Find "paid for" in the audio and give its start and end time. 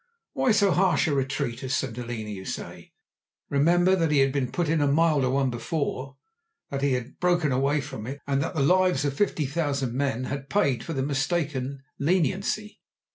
10.49-10.93